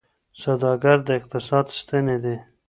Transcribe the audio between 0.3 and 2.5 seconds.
سوداګر د اقتصاد ستني دي.